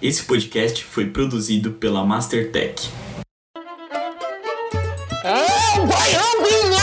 [0.00, 2.90] Esse podcast foi produzido pela Mastertech.
[5.24, 6.82] É, Goiânia,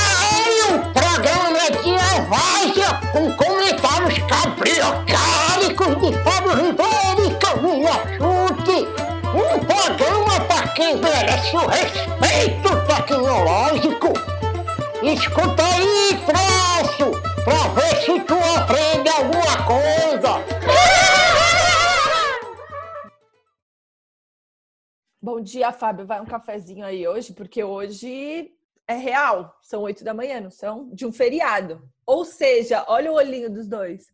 [0.74, 8.88] o programa de Evásia com comentários cabriocáricos de Fábio Ribeiro e Camila Chute.
[9.30, 14.14] Um programa para quem merece o respeito tecnológico.
[15.04, 16.53] Escuta aí, troço,
[25.34, 26.06] Bom dia, Fábio.
[26.06, 28.52] Vai um cafezinho aí hoje, porque hoje
[28.88, 29.58] é real.
[29.64, 30.94] São oito da manhã, não são?
[30.94, 31.90] De um feriado.
[32.06, 34.06] Ou seja, olha o olhinho dos dois.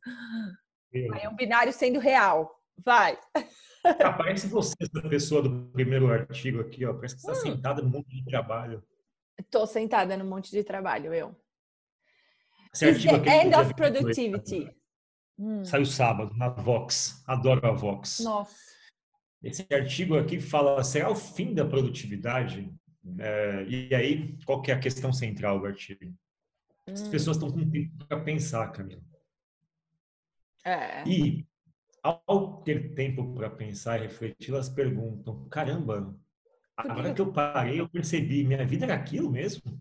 [0.93, 2.49] É um binário sendo real.
[2.77, 3.19] Vai.
[3.83, 6.93] Ah, parece você, essa pessoa do primeiro artigo aqui, ó.
[6.93, 7.53] Parece que você está Hum.
[7.55, 8.83] sentada no monte de trabalho.
[9.49, 11.33] Tô sentada num monte de trabalho, eu.
[12.73, 14.77] Esse artigo the aqui end do of 28, productivity.
[15.37, 17.23] Hum, Saiu sábado, na Vox.
[17.25, 18.19] Adoro a Vox.
[18.19, 18.78] Nossa.
[19.43, 22.71] Esse artigo aqui fala, será o fim da produtividade?
[23.17, 26.13] É, e aí, qual que é a questão central do artigo?
[26.93, 29.01] As Hum, pessoas estão com tempo para pensar, Camila.
[30.65, 31.05] é.
[31.05, 31.45] E,
[32.03, 36.15] ao ter tempo para pensar e refletir, elas perguntam, caramba,
[36.77, 39.79] a Por que eu- parei, eu percebi, minha vida era aquilo mesmo?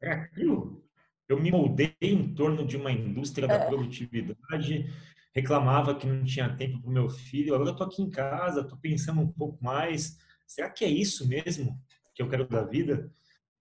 [0.00, 0.84] Era aquilo?
[1.28, 3.66] Eu me moldei em torno de uma indústria da É.
[3.66, 4.86] produtividade,
[5.34, 8.60] reclamava que não tinha tempo para o meu filho, agora eu estou aqui em casa,
[8.60, 11.78] estou pensando um pouco mais, será que é isso mesmo
[12.14, 13.10] que eu quero da vida?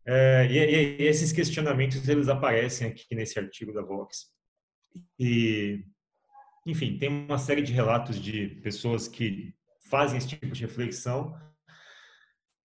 [0.05, 4.27] É, e, e- e esses questionamentos, eles aparecem aqui nesse artigo da Vox.
[5.19, 5.85] E,
[6.65, 9.53] enfim, tem uma série de relatos de pessoas que
[9.89, 11.35] fazem esse tipo de reflexão.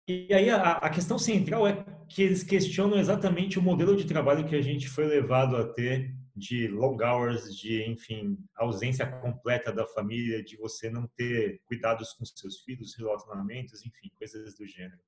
[0.08, 4.46] E aí a, a questão central é que eles questionam exatamente o modelo de trabalho
[4.46, 9.86] que a gente foi levado a ter de long hours, de, enfim, ausência completa da
[9.86, 15.00] família, de você não ter cuidados com seus filhos, relacionamentos, enfim, coisas do gênero.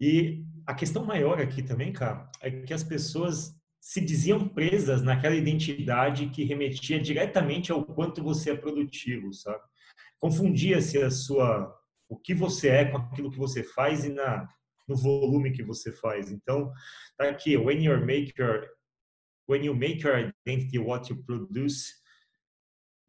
[0.00, 5.36] E a questão maior aqui também, cara, é que as pessoas se diziam presas naquela
[5.36, 9.62] identidade que remetia diretamente ao quanto você é produtivo, sabe?
[10.18, 11.72] Confundia-se a sua
[12.08, 14.48] o que você é com aquilo que você faz e na
[14.86, 16.30] no volume que você faz.
[16.30, 16.72] Então,
[17.16, 18.68] tá aqui, when you make your
[19.48, 21.92] when you make your identity what you produce,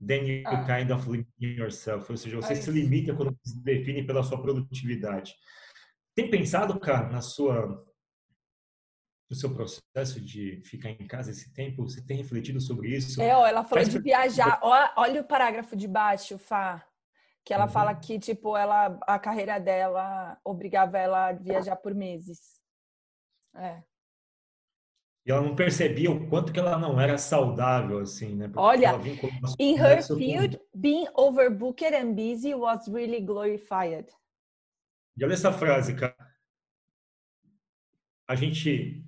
[0.06, 0.66] then you Ah.
[0.66, 2.10] kind of limit yourself.
[2.12, 5.34] Ou seja, você Ah, se limita quando se define pela sua produtividade.
[6.16, 7.84] Tem pensado, cara, na sua
[9.28, 11.82] no seu processo de ficar em casa esse tempo?
[11.82, 13.20] Você tem refletido sobre isso?
[13.20, 14.60] É, ó, ela falou Faz de viajar.
[14.62, 16.86] Ó, olha o parágrafo de baixo, Fá.
[17.44, 17.72] Que ela Uhum.
[17.72, 22.60] fala que, tipo, ela, a carreira dela obrigava ela a viajar por meses.
[23.56, 23.84] É.
[25.26, 28.48] E ela não percebia o quanto que ela não era saudável, assim, né?
[28.48, 28.92] Porque Olha,
[29.60, 34.06] In her conversas com- field, being overbooked and busy was really glorified.
[35.18, 36.16] E olha essa frase, cara.
[38.28, 39.04] A gente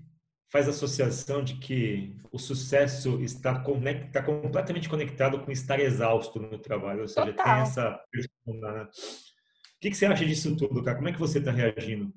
[0.49, 6.57] faz associação de que o sucesso está, conec- está completamente conectado com estar exausto no
[6.57, 7.45] trabalho, ou seja, Total.
[7.45, 8.83] tem essa persona, né?
[8.85, 10.95] O que, que você acha disso tudo, cara?
[10.97, 12.11] Como é que você está reagindo?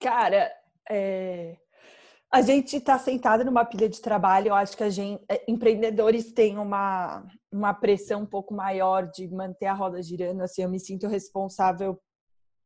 [0.00, 0.50] Cara,
[0.90, 1.56] é,
[2.34, 4.48] a gente está sentado numa pilha de trabalho.
[4.48, 9.66] Eu acho que gente, é, empreendedores têm uma, uma pressão um pouco maior de manter
[9.66, 10.42] a roda girando.
[10.42, 11.96] Assim, eu me sinto responsável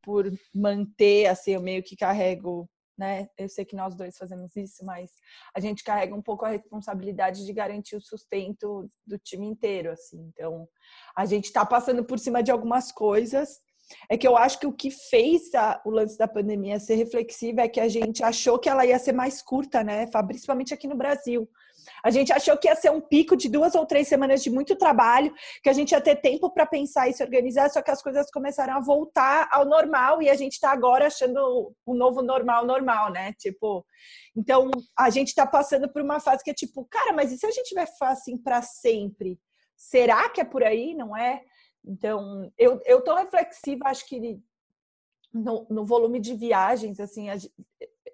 [0.03, 0.25] por
[0.55, 1.27] manter.
[1.27, 3.29] Assim, eu meio que carrego, né?
[3.37, 5.11] Eu sei que nós dois fazemos isso, mas
[5.55, 9.91] a gente carrega um pouco a responsabilidade de garantir o sustento do time inteiro.
[9.91, 10.67] Assim, então
[11.15, 13.61] a gente está passando por cima de algumas coisas.
[14.11, 17.63] É que eu acho que o que fez a- o lance da pandemia ser reflexiva
[17.63, 20.23] é que a gente achou que ela ia ser mais curta, né, Fá?
[20.23, 21.49] principalmente aqui no Brasil.
[22.05, 24.77] A gente achou que ia ser um pico de duas ou três semanas de muito
[24.77, 25.33] trabalho,
[25.63, 28.31] que a gente ia ter tempo para pensar e se organizar, só que as coisas
[28.31, 33.11] começaram a voltar ao normal e a gente está agora achando o novo normal normal,
[33.11, 33.33] né?
[33.39, 33.85] Tipo,
[34.37, 37.47] então a gente está passando por uma fase que é tipo, cara, mas e se
[37.47, 39.39] a gente vai ficar assim para sempre?
[39.77, 40.95] Será que é por aí?
[40.95, 41.41] Não é?
[41.89, 44.39] Então, eu, eu tô reflexiva, acho que
[45.33, 47.29] no, no volume de viagens, assim,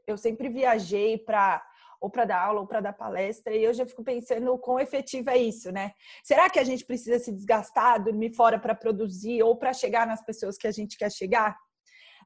[0.07, 1.61] eu sempre viajei para
[2.01, 4.79] ou para dar aula ou para dar palestra, e eu já fico pensando o quão
[4.79, 5.93] efetivo é isso, né?
[6.23, 10.23] Será que a gente precisa se desgastar, dormir fora para produzir ou para chegar nas
[10.23, 11.57] pessoas que a gente quer chegar?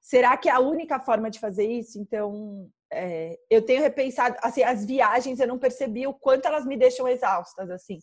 [0.02, 1.96] Será que é a única forma de fazer isso?
[2.00, 6.76] Então, é, eu tenho repensado, assim, as viagens eu não percebi o quanto elas me
[6.76, 7.98] deixam exaustas, assim.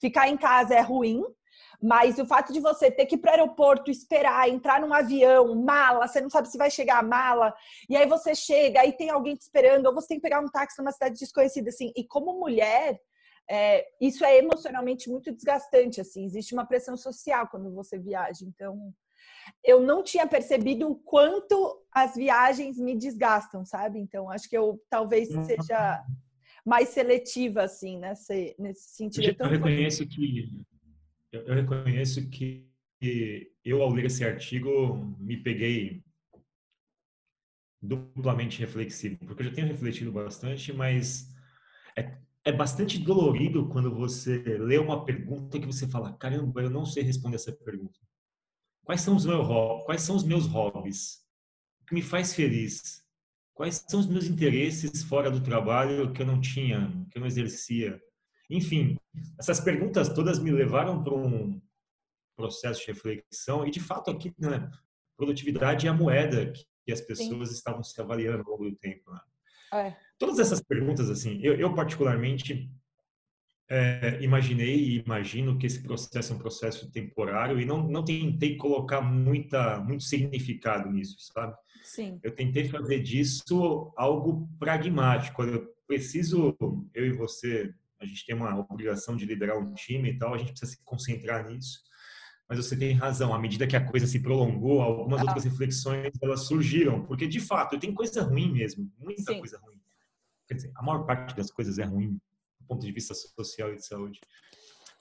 [0.00, 1.22] Ficar em casa é ruim,
[1.82, 5.54] mas o fato de você ter que ir para o aeroporto, esperar, entrar num avião,
[5.54, 7.54] mala, você não sabe se vai chegar a mala,
[7.88, 10.48] e aí você chega, aí tem alguém te esperando, ou você tem que pegar um
[10.48, 11.92] táxi numa cidade desconhecida, assim.
[11.96, 12.98] E como mulher,
[13.48, 16.24] é, isso é emocionalmente muito desgastante, assim.
[16.24, 18.44] Existe uma pressão social quando você viaja.
[18.44, 18.92] Então,
[19.64, 23.98] eu não tinha percebido o quanto as viagens me desgastam, sabe?
[23.98, 25.44] Então, acho que eu talvez Uhum.
[25.44, 26.04] seja
[26.64, 29.36] mais seletiva, assim, nesse, nesse sentido.
[29.40, 30.44] Eu, eu reconheço que
[31.32, 32.68] eu, eu reconheço que
[33.64, 36.02] eu ao ler esse artigo me peguei
[37.80, 41.32] duplamente reflexivo, porque eu já tenho refletido bastante, mas
[41.96, 46.84] é, é bastante dolorido quando você lê uma pergunta que você fala, caramba, eu não
[46.84, 48.00] sei responder essa pergunta.
[48.84, 49.46] Quais são os meus?
[49.84, 51.24] Quais são os meus hobbies?
[51.82, 53.04] O que me faz feliz?
[53.54, 57.26] Quais são os meus interesses fora do trabalho que eu não tinha, que eu não
[57.26, 58.00] exercia?
[58.50, 58.96] Enfim,
[59.38, 61.60] essas perguntas todas me levaram para um
[62.36, 64.70] processo de reflexão e de fato aqui, né,
[65.16, 66.52] produtividade é a moeda
[66.84, 67.54] que as pessoas Sim.
[67.54, 69.10] estavam se avaliando ao longo do tempo.
[69.10, 69.20] Né?
[69.74, 69.96] É.
[70.18, 72.70] Todas essas perguntas, assim, eu, eu particularmente
[73.68, 78.56] é, imaginei e imagino que esse processo é um processo temporário e não, não tentei
[78.56, 81.54] colocar muita, muito significado nisso, sabe?
[81.84, 82.18] Sim.
[82.22, 85.42] Eu tentei fazer disso algo pragmático.
[85.42, 86.56] Eu preciso,
[86.94, 90.38] eu e você, a gente tem uma obrigação de liderar um time e tal, a
[90.38, 91.80] gente precisa se concentrar nisso.
[92.48, 95.24] Mas você tem razão, à medida que a coisa se prolongou, algumas ah.
[95.24, 99.38] outras reflexões elas surgiram, porque de fato tem coisa ruim mesmo, muita Sim.
[99.38, 99.78] coisa ruim.
[100.46, 102.18] Quer dizer, a maior parte das coisas é ruim
[102.60, 104.18] do ponto de vista social e de saúde.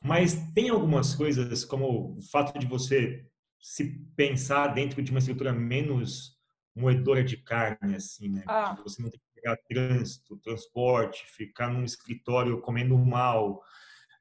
[0.03, 3.25] Mas tem algumas coisas, como o fato de você
[3.61, 6.36] se pensar dentro de uma estrutura menos
[6.77, 8.43] moedora de carne, assim, né?
[8.47, 8.77] Ah.
[8.83, 13.61] Você não tem que pegar trânsito, transporte, ficar num escritório comendo mal,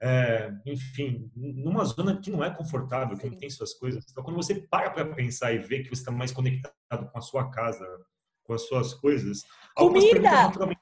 [0.00, 4.04] é, enfim, numa zona que não é confortável, que não tem suas coisas.
[4.10, 7.22] Então, quando você para para pensar e vê que você está mais conectado com a
[7.22, 7.86] sua casa,
[8.44, 9.42] com as suas coisas,
[9.74, 10.75] comida.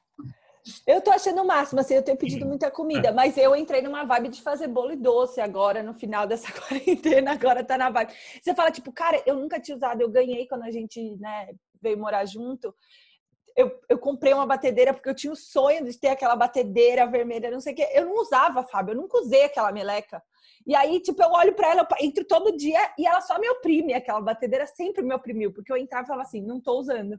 [0.86, 4.04] Eu tô achando o máximo, assim, eu tenho pedido muita comida, mas eu entrei numa
[4.04, 8.14] vibe de fazer bolo e doce agora, no final dessa quarentena, agora tá na vibe.
[8.42, 11.48] Você fala, tipo, cara, eu nunca tinha usado, eu ganhei quando a gente, né,
[11.82, 12.74] veio morar junto.
[13.54, 17.50] Eu, eu comprei uma batedeira porque eu tinha o sonho de ter aquela batedeira vermelha,
[17.50, 17.88] não sei o quê.
[17.92, 20.22] Eu não usava, Fábio, eu nunca usei aquela meleca.
[20.66, 23.48] E aí, tipo, eu olho para ela, eu entro todo dia e ela só me
[23.50, 23.92] oprime.
[23.92, 27.16] Aquela batedeira sempre me oprimiu, porque eu entrava e falava assim: não tô usando,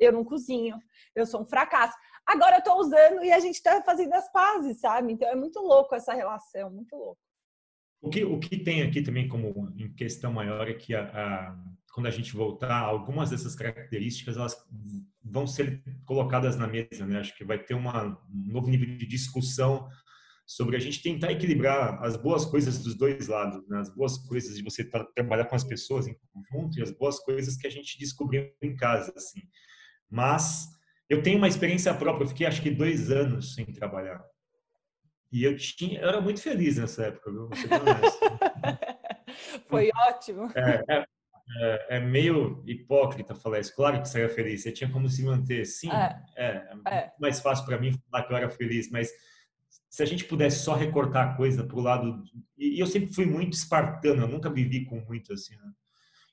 [0.00, 0.76] eu não cozinho,
[1.14, 1.96] eu sou um fracasso.
[2.26, 5.12] Agora eu tô usando e a gente tá fazendo as pazes, sabe?
[5.12, 7.20] Então é muito louco essa relação, muito louco.
[8.02, 11.56] O que, o que tem aqui também como em questão maior é que a, a,
[11.92, 14.56] quando a gente voltar, algumas dessas características elas
[15.22, 17.20] vão ser colocadas na mesa, né?
[17.20, 19.86] Acho que vai ter uma, um novo nível de discussão
[20.46, 23.78] sobre a gente tentar equilibrar as boas coisas dos dois lados, né?
[23.78, 27.20] as boas coisas de você tra trabalhar com as pessoas em conjunto e as boas
[27.20, 29.42] coisas que a gente descobriu em casa, assim.
[30.10, 30.68] Mas
[31.08, 34.22] eu tenho uma experiência própria, eu fiquei acho que dois anos sem trabalhar.
[35.32, 37.48] E eu tinha, eu era muito feliz nessa época, viu?
[39.68, 40.50] Foi ótimo.
[40.56, 41.04] É, é,
[41.58, 43.74] é, é, meio hipócrita falar isso.
[43.74, 45.64] Claro que você era feliz, você tinha como se manter.
[45.64, 47.12] Sim, é, é, é.
[47.20, 49.10] mais fácil para mim falar que eu era feliz, mas
[49.88, 52.22] se a gente pudesse só recortar a coisa para o lado.
[52.56, 55.56] E, eu sempre fui muito espartano, eu nunca vivi com muito assim.
[55.56, 55.72] Né?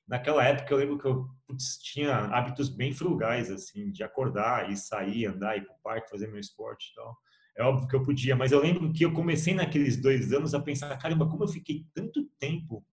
[0.08, 4.78] Naquela época eu lembro que eu putz, tinha hábitos bem frugais, assim, de acordar e
[4.78, 7.18] sair, andar, ir para o parque, fazer meu esporte e tal.
[7.58, 10.60] É óbvio que eu podia, mas eu lembro que eu comecei naqueles dois anos a
[10.60, 12.86] pensar, caramba, como eu fiquei tanto tempo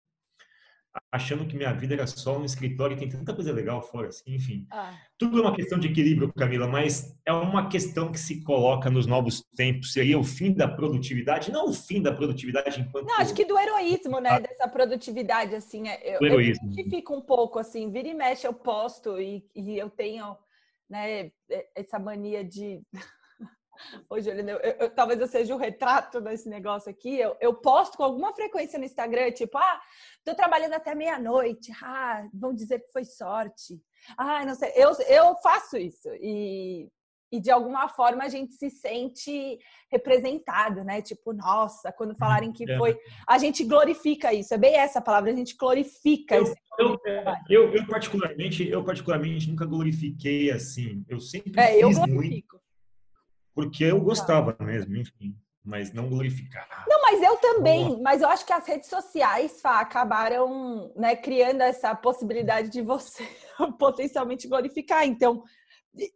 [1.11, 4.35] achando que minha vida era só um escritório e tem tanta coisa legal fora, assim,
[4.35, 4.67] enfim.
[4.71, 4.97] Ah.
[5.19, 9.07] Tudo é uma questão de equilíbrio, Camila, mas é uma questão que se coloca nos
[9.07, 9.93] novos tempos.
[9.93, 13.07] Seria o fim da produtividade, não o fim da produtividade enquanto...
[13.07, 14.41] Não, acho que do heroísmo, né?
[14.41, 15.85] Dessa produtividade, assim.
[16.03, 16.73] Eu, do heroísmo.
[16.77, 20.37] eu fico um pouco, assim, vira e mexe eu posto e, e eu tenho,
[20.89, 21.31] né,
[21.75, 22.81] essa mania de...
[24.09, 27.19] Hoje, eu, eu, talvez eu seja o retrato desse negócio aqui.
[27.19, 29.81] Eu, eu posto com alguma frequência no Instagram, tipo, ah,
[30.25, 31.73] tô trabalhando até meia-noite.
[31.83, 33.81] Ah, vão dizer que foi sorte.
[34.17, 34.73] Ah, não sei.
[34.75, 36.09] Eu, eu faço isso.
[36.21, 36.89] E,
[37.33, 39.59] e de alguma forma a gente se sente
[39.91, 41.03] representado, né?
[41.03, 42.77] Tipo, nossa, quando falarem que É.
[42.79, 42.97] foi.
[43.27, 44.55] A gente glorifica isso.
[44.55, 47.01] É bem essa palavra, a gente glorifica Eu, esse eu,
[47.49, 51.05] eu, eu, particularmente, eu particularmente nunca glorifiquei assim.
[51.09, 52.64] Eu sempre É, eu fiz muito glorifico.
[53.55, 56.85] Porque eu gostava mesmo, enfim, mas não glorificar.
[56.89, 58.01] Não, mas eu também.
[58.03, 63.25] Mas eu acho que as redes sociais, Fá, acabaram né, criando essa possibilidade de você
[63.79, 65.07] potencialmente glorificar.
[65.07, 65.45] Então,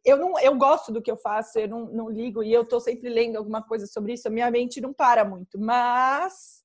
[0.05, 2.81] eu não, eu gosto do que eu faço, eu não, não ligo e eu estou
[2.81, 4.27] sempre lendo alguma coisa sobre isso.
[4.27, 6.65] A minha mente não para muito, mas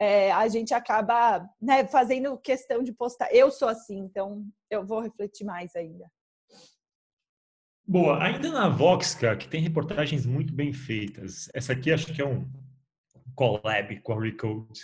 [0.00, 3.32] é, a gente acaba né, fazendo questão de postar.
[3.34, 6.10] Eu sou assim, então eu vou refletir mais ainda.
[7.88, 11.48] Boa, ainda na Vox, cara, que tem reportagens muito bem feitas.
[11.54, 12.46] Essa aqui acho que é um
[13.34, 14.80] collab com a Recode.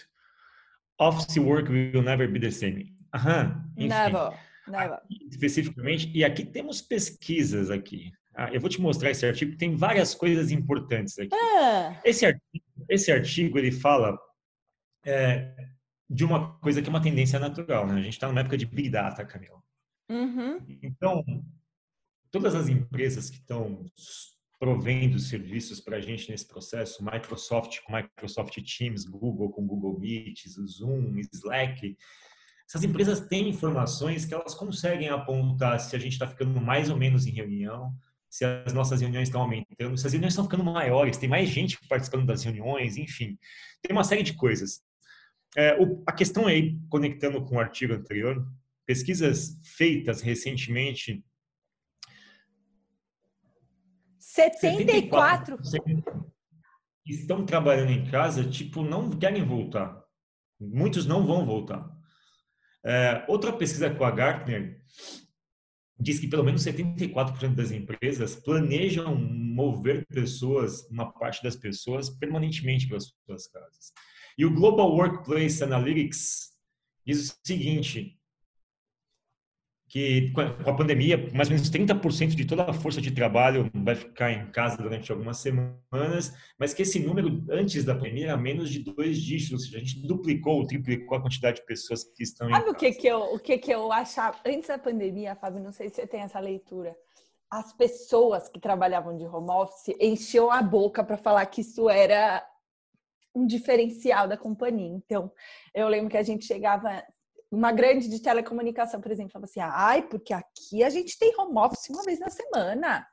[0.99, 2.97] Office work will never be the same.
[3.15, 3.89] Aham, enfim.
[3.89, 4.33] Never,
[4.67, 5.01] never.
[5.31, 8.11] especificamente, e aqui temos pesquisas aqui.
[8.35, 11.35] Ah, eu vou te mostrar esse artigo, tem várias coisas importantes aqui.
[11.35, 14.19] Ah, Esse artigo, esse artigo ele fala
[15.05, 15.55] é,
[16.09, 17.95] de uma coisa que é uma tendência natural, né?
[18.01, 19.63] A gente está numa época de Big Data, Camila.
[20.09, 20.59] uhum.
[20.83, 21.23] Então,
[22.35, 23.85] todas as empresas que estão
[24.59, 30.49] provendo serviços para a gente nesse processo, Microsoft com Microsoft Teams, Google com Google Meet,
[30.67, 31.97] Zoom, Slack,
[32.69, 36.97] essas empresas têm informações que elas conseguem apontar se a gente está ficando mais ou
[36.97, 37.95] menos em reunião,
[38.29, 41.79] se as nossas reuniões estão aumentando, se as reuniões estão ficando maiores, tem mais gente
[41.89, 43.39] participando das reuniões, enfim,
[43.81, 44.83] tem uma série de coisas.
[45.57, 48.45] É, o, a questão aí, conectando com o artigo anterior,
[48.85, 51.23] pesquisas feitas recentemente
[54.35, 55.59] 74.
[55.59, 56.25] 74%
[57.05, 60.03] que estão trabalhando em casa, tipo, não querem voltar.
[60.59, 61.89] Muitos não vão voltar.
[62.85, 64.81] É, outra pesquisa com a Gartner
[66.01, 72.89] diz que pelo menos 74% das empresas planejam mover pessoas, uma parte das pessoas, permanentemente
[72.89, 73.93] para as suas casas.
[74.37, 76.53] E o Global Workplace Analytics
[77.07, 78.19] diz o seguinte,
[79.95, 83.95] que com a pandemia, mais ou menos 30% de toda a força de trabalho vai
[83.95, 88.71] ficar em casa durante algumas semanas, mas que esse número antes da pandemia era menos
[88.71, 92.25] de dois dígitos, ou seja, a gente duplicou ou triplicou a quantidade de pessoas que
[92.25, 93.01] estão Sabe em o que casa.
[93.01, 95.63] que eu, o que que eu achava antes da pandemia, Fábio?
[95.63, 96.97] Não sei se você tem essa leitura.
[97.49, 102.45] As pessoas que trabalhavam de home office enchiam a boca para falar que isso era
[103.33, 104.91] um diferencial da companhia.
[104.91, 105.31] Então,
[105.73, 107.01] eu lembro que a gente chegava
[107.51, 111.59] uma grande de telecomunicação, por exemplo, falava assim: "Ai, porque aqui a gente tem home
[111.59, 113.07] office uma vez na semana".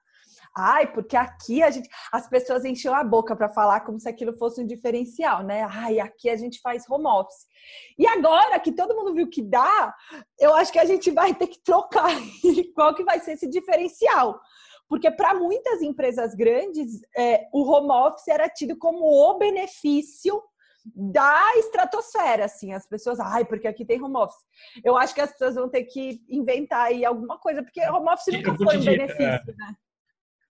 [0.56, 4.38] Ai, porque aqui a gente, as pessoas enchiam a boca para falar como se aquilo
[4.38, 5.64] fosse um diferencial, né?
[5.64, 7.46] Ai, aqui a gente faz home office.
[7.98, 9.96] E agora que todo mundo viu que dá,
[10.38, 12.10] eu acho que a gente vai ter que trocar
[12.76, 14.40] qual que vai ser esse diferencial.
[14.90, 20.42] Porque para muitas empresas grandes, é, o home office era tido como o benefício
[20.86, 24.44] da estratosfera, assim, as pessoas, ai, porque aqui tem home office.
[24.84, 28.34] Eu acho que as pessoas vão ter que inventar aí alguma coisa, porque home office
[28.34, 29.76] nunca foi um dizer, benefício, né?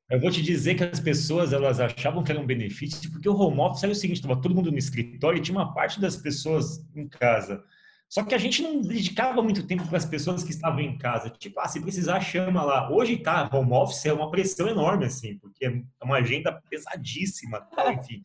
[0.10, 3.36] Eu vou te dizer que as pessoas elas achavam que era um benefício porque o
[3.36, 6.18] home office era o seguinte, estava todo mundo no escritório e tinha uma parte das
[6.18, 7.64] pessoas em casa.
[8.10, 11.30] Só que a gente não dedicava muito tempo para as pessoas que estavam em casa.
[11.30, 12.92] Tipo, ah, se precisar, chama lá.
[12.92, 17.94] Hoje tá, home office é uma pressão enorme, assim, porque é uma agenda pesadíssima, tal,
[17.94, 18.22] enfim.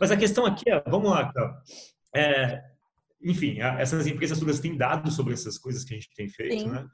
[0.00, 1.62] Mas a questão aqui é, vamos lá, cara.
[2.14, 2.62] É,
[3.22, 6.70] enfim, essas empresas todas têm dados sobre essas coisas que a gente tem feito, Sim.
[6.70, 6.86] né?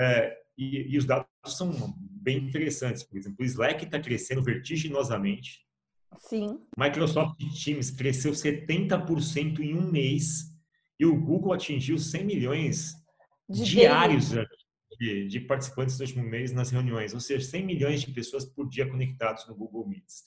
[0.00, 3.02] É, e, e os dados são bem interessantes.
[3.02, 5.66] Por exemplo, o Slack está crescendo vertiginosamente.
[6.18, 6.60] Sim.
[6.76, 10.48] Microsoft Teams cresceu 70% em um mês.
[10.98, 12.94] E o Google atingiu 100 milhões
[13.48, 14.30] De diários
[14.98, 17.14] de, de participantes no último mês nas reuniões.
[17.14, 20.24] Ou seja, 100 milhões de pessoas por dia conectados no Google Meets.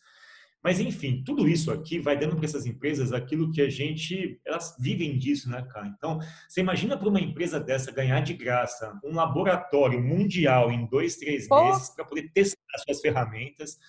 [0.63, 4.39] Mas, enfim, tudo isso aqui vai dando para essas empresas aquilo que a gente.
[4.46, 5.88] Elas vivem disso, né, cara?
[5.88, 11.15] Então, você imagina para uma empresa dessa ganhar de graça um laboratório mundial em dois,
[11.15, 11.63] três Pô.
[11.65, 13.80] meses para poder testar suas ferramentas,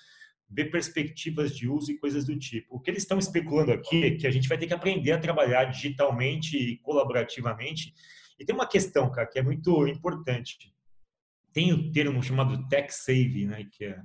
[0.49, 2.75] ver perspectivas de uso e coisas do tipo.
[2.75, 5.19] O que eles estão especulando aqui é que a gente vai ter que aprender a
[5.19, 7.93] trabalhar digitalmente e colaborativamente.
[8.39, 10.73] E tem uma questão, cara, que é muito importante.
[11.53, 14.01] Tem o termo chamado tech save, né, que é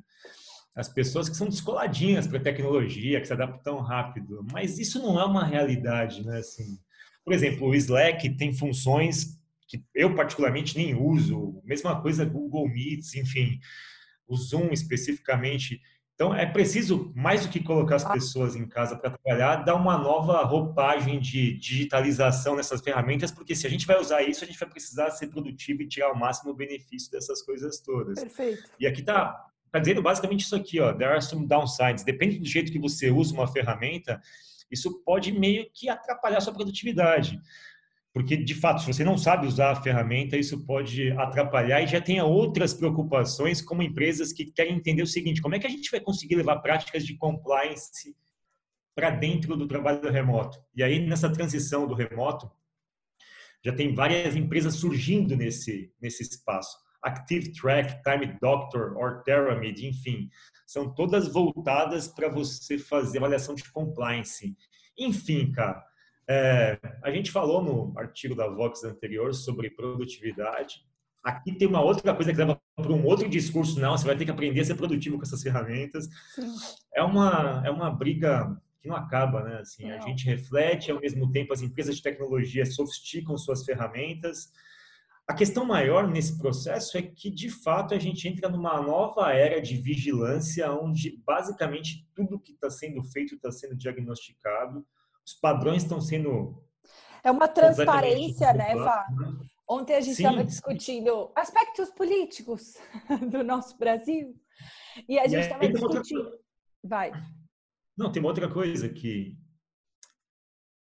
[0.77, 4.45] as pessoas que são descoladinhas para tecnologia, que se adaptam rápido.
[4.53, 6.37] Mas isso não é uma realidade, né?
[6.37, 6.77] Assim,
[7.25, 11.59] por exemplo, o Slack tem funções que eu particularmente nem uso.
[11.65, 13.59] Mesma coisa Google Meets, enfim,
[14.27, 15.81] o Zoom especificamente.
[16.13, 19.97] Então é preciso mais do que colocar as pessoas em casa para trabalhar, dar uma
[19.97, 24.59] nova roupagem de digitalização nessas ferramentas, porque se a gente vai usar isso, a gente
[24.59, 28.19] vai precisar ser produtivo e tirar o máximo benefício dessas coisas todas.
[28.19, 28.69] Perfeito.
[28.79, 30.93] E aqui tá, tá dizendo basicamente isso aqui, ó.
[30.93, 32.03] There are some downsides.
[32.03, 34.21] Depende do jeito que você usa uma ferramenta,
[34.71, 37.39] isso pode meio que atrapalhar a sua produtividade.
[38.13, 42.01] Porque, de fato, se você não sabe usar a ferramenta, isso pode atrapalhar e já
[42.01, 45.91] tenha outras preocupações, como empresas que querem entender o seguinte: como é que a gente
[45.91, 48.15] vai conseguir levar práticas de compliance
[48.95, 50.57] para dentro do trabalho remoto?
[50.75, 52.49] E aí, nessa transição do remoto,
[53.63, 56.75] já tem várias empresas surgindo nesse, nesse espaço.
[57.07, 60.29] Active Track, Time Doctor, or Pyramid, enfim,
[60.65, 64.55] são todas voltadas para você fazer avaliação de compliance.
[64.97, 65.81] Enfim, cara,
[66.29, 70.85] é, a gente falou no artigo da Vox anterior sobre produtividade.
[71.23, 74.25] Aqui tem uma outra coisa que leva para um outro discurso, não, você vai ter
[74.25, 76.09] que aprender a ser produtivo com essas ferramentas.
[76.35, 76.53] Sim.
[76.93, 79.59] É uma, é uma briga que não acaba, né?
[79.59, 84.51] Assim, a gente reflete, ao mesmo tempo as empresas de tecnologia sofisticam suas ferramentas.
[85.27, 89.61] A questão maior nesse processo é que, de fato, a gente entra numa nova era
[89.61, 94.87] de vigilância, onde basicamente tudo que está sendo feito está sendo diagnosticado,
[95.25, 96.63] os padrões estão sendo.
[97.21, 99.05] É uma transparência, né, Vá?
[99.69, 102.77] Ontem a gente estava discutindo aspectos políticos
[103.29, 104.33] do nosso Brasil
[105.09, 106.23] e a gente estava discutindo.
[106.23, 106.39] Outra...
[106.81, 107.11] Vai.
[107.97, 109.37] Não, tem uma outra coisa que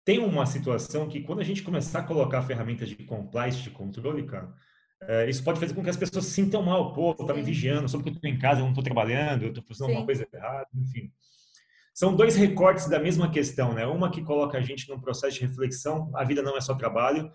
[0.07, 4.23] tem uma situação que quando a gente começar a colocar ferramentas de compliance, de controle,
[4.23, 4.53] cara,
[5.01, 6.93] é, isso pode fazer com que as pessoas se sintam mal.
[6.93, 9.49] Pô, tá me vigiando, só porque eu estou em casa, eu não estou trabalhando, eu
[9.49, 9.91] estou fazendo Sim.
[9.91, 11.11] alguma coisa errada, enfim.
[11.93, 13.85] São dois recortes da mesma questão, né?
[13.85, 17.29] Uma que coloca a gente num processo de reflexão, a vida não é só trabalho,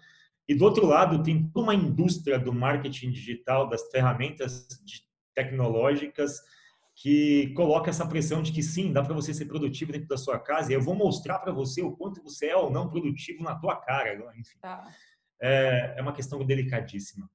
[0.49, 4.67] e do outro lado tem toda uma indústria do marketing digital, das ferramentas
[5.35, 6.41] tecnológicas,
[7.03, 10.39] que coloca essa pressão de que sim, dá para você ser produtivo dentro da sua
[10.39, 13.57] casa e eu vou mostrar para você o quanto você é ou não produtivo na
[13.57, 14.15] tua cara.
[14.39, 14.89] Enfim, ah.
[15.41, 17.29] é, é uma questão delicadíssima.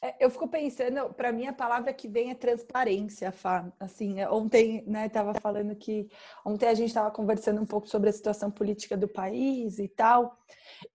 [0.00, 3.70] É, eu fico pensando, para mim a palavra que vem é transparência, Fá.
[3.78, 6.08] Assim, é, ontem, né, estava falando que
[6.42, 10.38] ontem a gente estava conversando um pouco sobre a situação política do país e tal,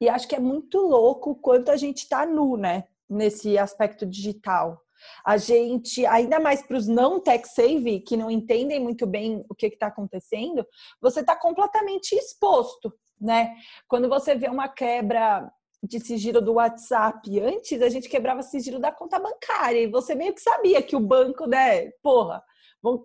[0.01, 4.05] e acho que é muito louco o quanto a gente está nu, né, nesse aspecto
[4.05, 4.83] digital
[5.25, 9.55] a gente, ainda mais para os não tech save, que não entendem muito bem o
[9.55, 10.65] que está acontecendo,
[11.01, 13.55] você está completamente exposto, né?
[13.87, 15.49] Quando você vê uma quebra
[15.81, 20.33] de sigilo do WhatsApp antes, a gente quebrava sigilo da conta bancária e você meio
[20.33, 22.41] que sabia que o banco, né, porra,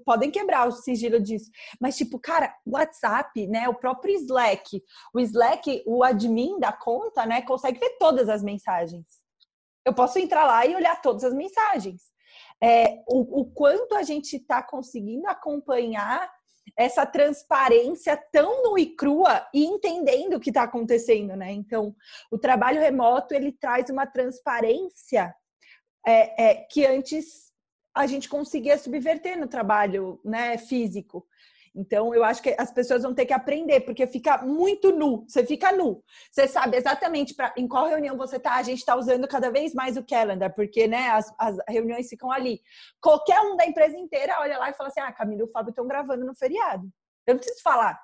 [0.05, 1.51] podem quebrar o sigilo disso.
[1.81, 3.69] Mas, tipo, cara, o WhatsApp, né?
[3.69, 4.83] O próprio Slack.
[5.15, 7.43] O Slack, o admin da conta, né?
[7.43, 9.07] Consegue ver todas as mensagens.
[9.89, 12.03] Eu posso entrar lá e olhar todas as mensagens.
[12.63, 16.31] É, o, o quanto a gente está conseguindo acompanhar
[16.77, 21.51] essa transparência tão nua e crua e entendendo o que está acontecendo, né?
[21.53, 21.97] Então,
[22.31, 25.35] o trabalho remoto ele traz uma transparência
[26.07, 27.49] é, é, que antes
[27.95, 31.27] a gente conseguia subverter no trabalho né, físico.
[31.79, 35.25] Então, eu acho que as pessoas vão ter que aprender, porque fica muito nu.
[35.29, 36.03] Você fica nu.
[36.29, 38.57] Você sabe exatamente pra, em qual reunião você está.
[38.57, 42.33] A gente está usando cada vez mais o calendar, porque né, as, as, reuniões ficam
[42.33, 42.61] ali.
[43.01, 45.71] Qualquer um da empresa inteira olha lá e fala assim: ah, Camila e o Fábio
[45.71, 46.89] estão gravando no feriado.
[47.25, 47.97] Eu não preciso falar.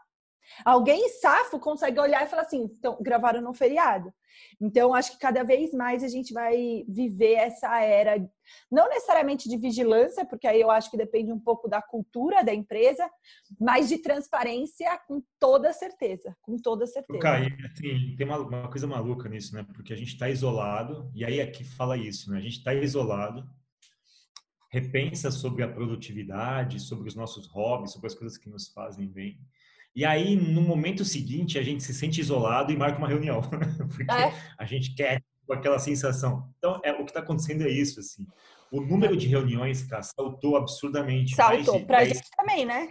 [0.64, 4.12] Alguém safo consegue olhar e falar assim, então, gravaram no feriado.
[4.60, 8.18] Então, acho que cada vez mais a gente vai viver essa era,
[8.70, 12.52] não necessariamente de vigilância, porque aí eu acho que depende um pouco da cultura da
[12.52, 13.08] empresa,
[13.60, 17.18] mas de transparência com toda certeza, com toda certeza.
[17.18, 19.64] Caio, assim, tem uma, uma, coisa maluca nisso, né?
[19.74, 22.38] Porque a gente está isolado, e aí aqui fala isso, né?
[22.38, 23.48] A gente está isolado,
[24.70, 29.38] repensa sobre a produtividade, sobre os nossos hobbies, sobre as coisas que nos fazem bem.
[29.94, 33.40] E aí, no momento seguinte, a gente se sente isolado e marca uma reunião,
[33.94, 34.32] porque é.
[34.58, 36.52] a gente quer com aquela sensação.
[36.58, 38.26] Então, é, o que está acontecendo é isso, assim.
[38.72, 41.36] O número de reuniões, cara, saltou absurdamente.
[41.36, 42.88] Saltou, para a gente também, né?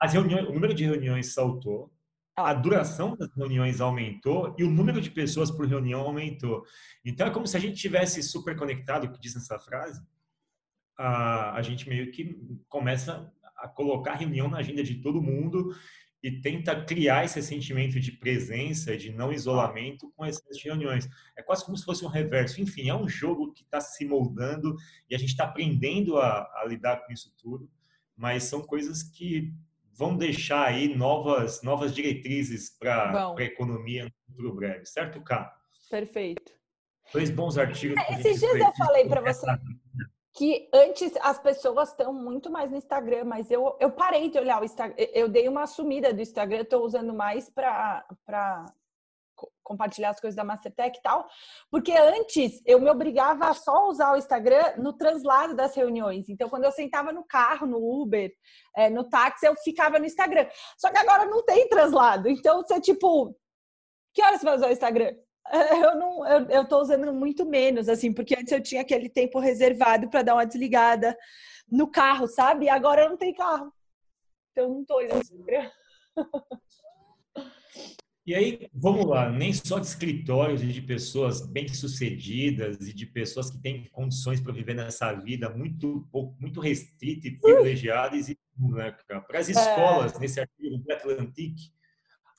[0.00, 1.92] As reuniões, o número de reuniões saltou,
[2.36, 6.64] a duração das reuniões aumentou e o número de pessoas por reunião aumentou.
[7.04, 10.02] Então, é como se a gente tivesse super conectado, o que diz nessa frase,
[10.98, 12.36] a, a gente meio que
[12.68, 15.74] começa a colocar reunião na agenda de todo mundo
[16.22, 21.08] e tenta criar esse sentimento de presença, de não isolamento com essas reuniões.
[21.36, 22.60] É quase como se fosse um reverso.
[22.60, 24.76] Enfim, é um jogo que está se moldando
[25.08, 27.70] e a gente está aprendendo a, a, lidar com isso tudo,
[28.16, 29.52] mas são coisas que
[29.92, 34.84] vão deixar aí novas, novas diretrizes para a economia no futuro breve.
[34.84, 35.54] Certo, Cá?
[35.90, 36.52] Perfeito.
[37.12, 37.96] Dois bons artigos.
[37.96, 39.46] É, esses dias eu falei para você
[40.34, 44.60] que antes as pessoas estão muito mais no Instagram, mas eu, eu parei de olhar
[44.60, 48.04] o Instagram, eu dei uma sumida do Instagram, estou usando mais para
[49.62, 51.26] compartilhar as coisas da Mastertech e tal,
[51.70, 56.28] porque antes eu me obrigava a só usar o Instagram no translado das reuniões.
[56.28, 58.30] Então, quando eu sentava no carro, no Uber,
[58.76, 60.48] é, no táxi, eu ficava no Instagram.
[60.76, 62.28] Só que agora não tem translado.
[62.28, 63.34] Então, você tipo,
[64.12, 65.14] que horas você vai usar o Instagram?
[65.84, 69.38] eu não eu, eu tô usando muito menos assim porque antes eu tinha aquele tempo
[69.38, 71.16] reservado para dar uma desligada
[71.70, 73.72] no carro sabe agora eu não tenho carro
[74.52, 75.22] então não tô olhando
[78.26, 83.06] e aí vamos lá nem só de escritórios e de pessoas bem sucedidas e de
[83.06, 86.06] pessoas que têm condições para viver nessa vida muito
[86.38, 89.52] muito restrita e privilegiada né, para as é.
[89.52, 90.18] escolas é.
[90.20, 91.56] nesse artigo do Atlantic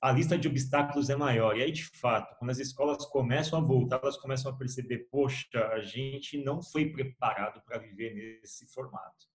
[0.02, 1.56] a lista de obstáculos é maior.
[1.56, 5.68] E aí, de fato, quando as escolas começam a voltar, elas começam a perceber: poxa,
[5.72, 9.30] a gente não foi preparado para viver nesse formato.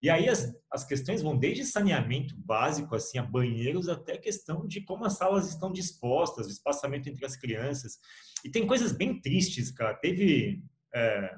[0.00, 4.82] E aí as, as questões vão desde saneamento básico, assim, a banheiros, até questão de
[4.82, 7.98] como as salas estão dispostas, o espaçamento entre as crianças.
[8.44, 9.94] E tem coisas bem tristes, cara.
[9.94, 10.62] Teve...
[10.94, 11.34] É,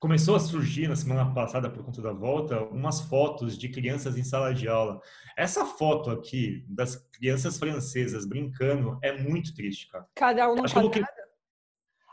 [0.00, 4.24] começou a surgir na semana passada, por conta da volta, umas fotos de crianças em
[4.24, 5.00] sala de aula.
[5.36, 10.06] Essa foto aqui das crianças francesas brincando é muito triste, cara.
[10.14, 11.04] Cada um no que quadrado?
[11.04, 11.20] vou-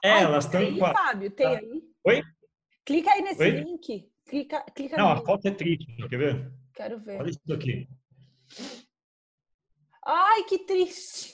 [0.04, 1.02] É, Ai, elas estão em quatro.
[1.02, 1.58] Fábio, tem Tá.
[1.58, 1.84] aí.
[2.06, 2.24] Oi?
[2.86, 3.50] Clica aí nesse Oi?
[3.52, 4.12] link.
[4.30, 6.52] Clica, clica Não, a foto é triste, quer ver?
[6.76, 7.20] Quero ver.
[7.20, 7.88] Olha isso aqui.
[10.06, 11.34] Ai, que triste.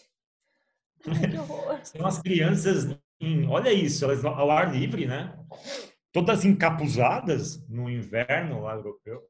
[1.07, 1.79] Ai, que horror.
[1.83, 2.85] São as crianças
[3.19, 5.35] em, olha isso, elas ao ar livre, né?
[6.13, 9.21] Todas encapuzadas no inverno lá europeu.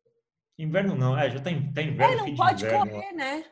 [0.59, 2.91] Inverno não, é, já tá, em- tá inverno, É, não de pode inverno lá.
[2.91, 3.45] correr, né?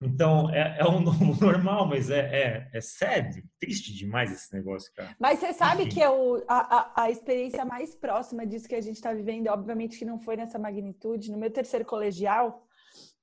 [0.00, 4.92] Então, é, é o novo normal, mas é, é, é sad, triste demais esse negócio,
[4.94, 5.14] cara.
[5.18, 5.90] Mas você sabe Enfim.
[5.92, 9.48] que é o, a, a, a experiência mais próxima disso que a gente está vivendo,
[9.48, 11.30] obviamente que não foi nessa magnitude.
[11.30, 12.64] No meu terceiro colegial,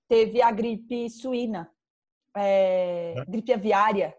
[0.07, 1.71] teve a gripe suína,
[2.35, 4.13] é, gripe aviária,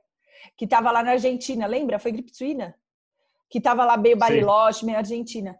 [0.57, 1.67] que estava lá na Argentina.
[1.67, 1.99] Lembra?
[1.99, 2.75] Foi gripe suína?
[3.51, 4.17] Que estava lá meio.
[4.17, 5.57] Bariloche, meio Argentina.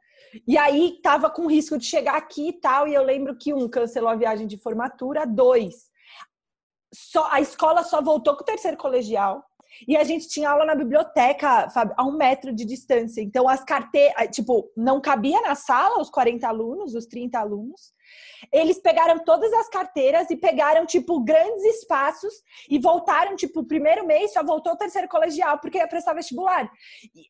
[0.47, 2.87] E aí tava com risco de chegar aqui e tal.
[2.89, 5.87] E eu lembro que um cancelou a viagem de formatura, dois.
[6.93, 9.45] Só, a escola só voltou com o terceiro colegial.
[9.87, 13.21] E a gente tinha aula na biblioteca, a um metro de distância.
[13.21, 17.93] Então, as carteiras, tipo, não cabia na sala os 40 alunos, os 30 alunos.
[18.53, 22.33] Eles pegaram todas as carteiras e pegaram, tipo, grandes espaços
[22.69, 26.71] e voltaram, tipo, o primeiro mês só voltou o terceiro colegial, porque ia prestar vestibular.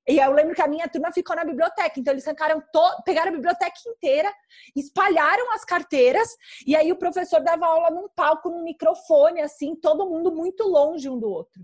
[0.07, 1.99] E, eu lembro que a minha turma ficou na biblioteca.
[1.99, 4.33] Então, eles to- pegaram a biblioteca inteira,
[4.75, 6.29] espalharam as carteiras,
[6.67, 11.09] e aí o professor dava aula num palco, num microfone, assim, todo mundo muito longe
[11.09, 11.63] um do outro.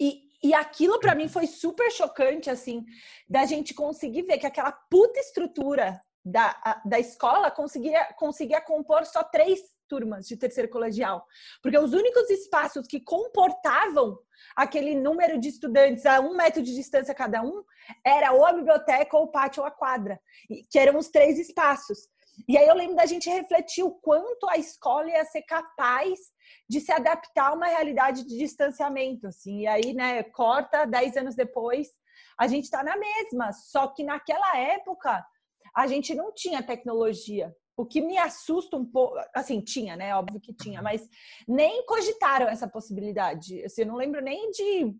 [0.00, 2.84] E, e aquilo para mim foi super chocante, assim,
[3.28, 9.22] da gente conseguir ver que aquela puta estrutura da, da escola conseguia, conseguia compor só
[9.24, 11.26] três turmas de terceiro colegial.
[11.62, 14.18] Porque os únicos espaços que comportavam
[14.56, 17.62] aquele número de estudantes a um metro de distância cada um
[18.04, 20.20] era ou a biblioteca, ou o pátio, ou a quadra,
[20.70, 22.08] que eram os três espaços.
[22.48, 26.18] E aí eu lembro da gente refletir o quanto a escola ia ser capaz
[26.68, 29.60] de se adaptar a uma realidade de distanciamento, assim.
[29.60, 31.88] E aí, né, corta, dez anos depois,
[32.38, 33.52] a gente está na mesma.
[33.52, 35.24] Só que naquela época,
[35.74, 37.54] a gente não tinha tecnologia.
[37.76, 40.14] O que me assusta um pouco, assim, tinha, né?
[40.14, 41.08] Óbvio que tinha, mas
[41.48, 43.64] nem cogitaram essa possibilidade.
[43.64, 44.94] Assim, eu não lembro nem de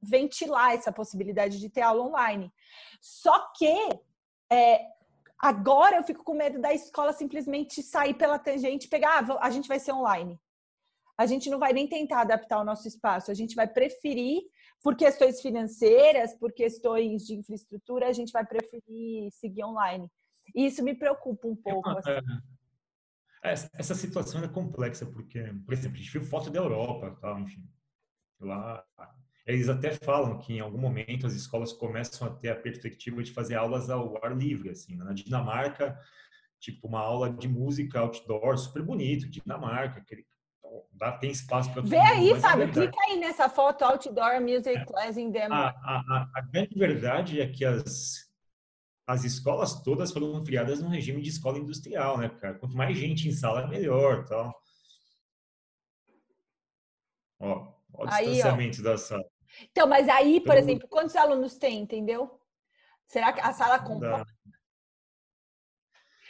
[0.00, 2.52] ventilar essa possibilidade de ter aula online.
[3.00, 3.74] Só que
[4.50, 4.86] é,
[5.40, 9.50] agora eu fico com medo da escola simplesmente sair pela tangente e pegar, ah, a
[9.50, 10.40] gente vai ser online.
[11.18, 14.42] A gente não vai nem tentar adaptar o nosso espaço, a gente vai preferir,
[14.82, 20.08] por questões financeiras, por questões de infraestrutura, a gente vai preferir seguir online.
[20.54, 21.88] E isso me preocupa um pouco.
[21.90, 22.10] assim.
[22.10, 22.20] É,
[23.42, 27.38] Essa, essa situação é complexa, porque, por exemplo, a gente viu foto da Europa, tal,
[27.40, 27.68] enfim.
[28.40, 28.84] Lá,
[29.46, 33.32] eles até falam que em algum momento as escolas começam a ter a perspectiva de
[33.32, 34.96] fazer aulas ao ar livre, assim.
[34.96, 35.04] né?
[35.04, 35.98] Na Dinamarca,
[36.58, 40.26] tipo, uma aula de música outdoor, super bonito, Dinamarca, aquele,
[40.92, 45.28] dá, tem espaço para Vê aí, Fábio, clica aí nessa foto Outdoor Music Class in
[45.28, 45.76] a, Denmark.
[45.82, 48.26] a, a, a grande verdade é que as,
[49.06, 52.58] as escolas todas foram criadas num regime de escola industrial, né, cara?
[52.58, 54.54] Quanto mais gente em sala, melhor, tal.
[57.38, 58.30] Ó, ó o Aí, ó.
[58.30, 59.24] distanciamento da sala.
[59.70, 62.40] Então, mas aí, por Todo exemplo, quantos alunos tem, entendeu?
[63.06, 64.35] Será que a sala comporta?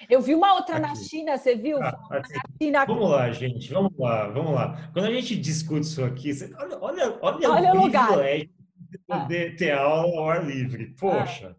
[0.08, 1.04] Eu vi uma outra na Aqui.
[1.04, 1.82] China, você viu?
[1.82, 2.22] Ah, Na.
[2.62, 4.90] China, Vamos lá, gente, vamos lá, vamos lá.
[4.92, 8.50] Quando a gente discute isso aqui, você- olha, olha, olha, Olha o privilégio
[8.90, 10.94] de poder ter aula ao ar livre.
[10.98, 11.56] Poxa,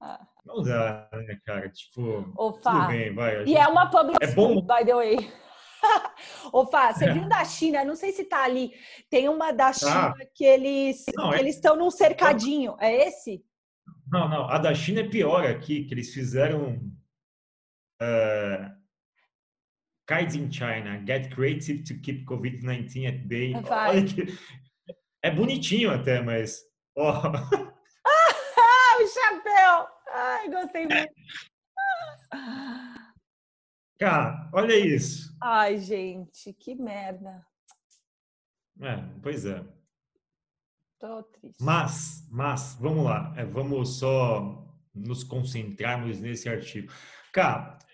[0.00, 0.20] Ah.
[0.44, 1.68] não dá, né, cara?
[1.70, 3.36] Tipo, Ô, tudo bem, vai.
[3.38, 5.16] a E gente- é uma public É bom- by the way.
[6.52, 7.84] Ô, Fá, você viu da China?
[7.84, 8.72] Não sei se tá ali.
[9.08, 12.76] Tem uma da China que eles Não, que é- eles estão num cercadinho.
[12.80, 13.42] É esse?
[14.10, 16.80] Não, não, a da China é pior aqui, que eles fizeram
[18.00, 18.70] eh,
[20.08, 23.52] Kids in China, get creative to keep COVID-19 at bay.
[23.62, 24.04] Vai.
[25.22, 26.60] É bonitinho até, mas
[26.96, 29.88] ó, Ah, o chapéu!
[30.10, 31.14] Ai, gostei muito.
[33.98, 35.36] cara, olha isso.
[35.42, 37.44] Ai, gente, que merda.
[38.80, 39.62] É, pois é.
[40.98, 41.62] Tô triste.
[41.62, 46.92] Mas, mas, vamos lá, é, vamos só nos concentrarmos nesse artigo.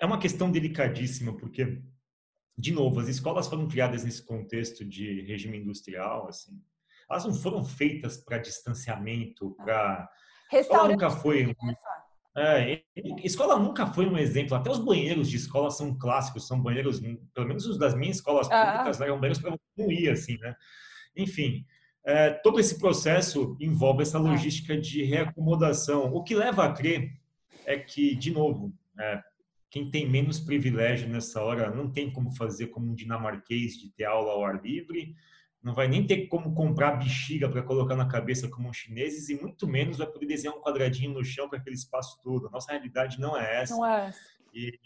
[0.01, 1.81] É uma questão delicadíssima, porque,
[2.57, 6.61] de novo, as escolas foram criadas nesse contexto de regime industrial, assim.
[7.11, 10.09] Elas não foram feitas para distanciamento, para...
[10.53, 11.47] Ela nunca foi...
[11.47, 12.05] um- né, Fá?
[12.37, 12.83] É,
[13.23, 14.57] escola nunca foi um exemplo.
[14.57, 17.01] Até os banheiros de escola são clássicos, são banheiros,
[17.33, 18.67] pelo menos os das minhas escolas ah.
[18.67, 19.05] públicas, ah.
[19.05, 20.57] eram banheiros para não ir, assim, né?
[21.17, 21.65] Enfim,
[22.05, 24.29] é, todo esse processo envolve essa tá.
[24.29, 26.13] logística de reacomodação.
[26.13, 27.13] O que leva a crer
[27.65, 29.23] é que, de novo, é,
[29.75, 34.05] quem tem menos privilégio nessa hora não tem como fazer como um dinamarquês de ter
[34.05, 35.17] aula ao ar livre,
[35.61, 39.35] não vai nem ter como comprar bexiga para colocar na cabeça como os chineses e
[39.35, 42.49] muito menos vai poder desenhar um quadradinho no chão com aquele espaço todo.
[42.51, 43.75] Nossa realidade não é essa.
[43.75, 44.15] Não é.
[44.55, 44.79] E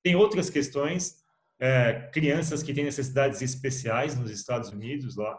[0.00, 1.24] tem outras questões,
[1.58, 5.36] é, crianças que têm necessidades especiais nos Estados Unidos, lá,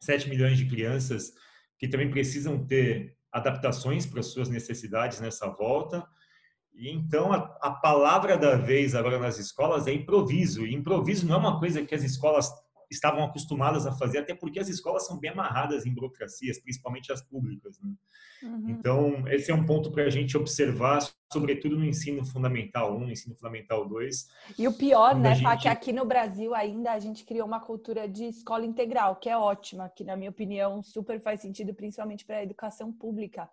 [0.00, 1.34] 7 milhões de crianças
[1.78, 6.02] que também precisam ter adaptações para as suas necessidades nessa volta.
[6.74, 10.66] E então a, a, palavra da vez agora nas escolas é improviso.
[10.66, 12.50] E improviso não é uma coisa que as escolas
[12.94, 17.22] estavam acostumadas a fazer, até porque as escolas são bem amarradas em burocracias, principalmente as
[17.22, 17.78] públicas.
[17.80, 17.92] Né?
[18.42, 18.70] Uhum.
[18.70, 21.00] Então, esse é um ponto para a gente observar,
[21.32, 24.26] sobretudo no ensino fundamental 1, ensino fundamental 2.
[24.58, 25.62] E o pior, né, gente...
[25.62, 29.36] Que aqui no Brasil ainda a gente criou uma cultura de escola integral, que é
[29.36, 33.48] ótima, que na minha opinião super faz sentido, principalmente para a educação pública.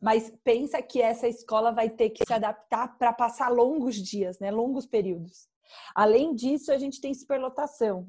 [0.00, 4.50] Mas pensa que essa escola vai ter que se adaptar para passar longos dias, né,
[4.50, 5.48] longos períodos.
[5.94, 8.08] Além disso, a gente tem superlotação.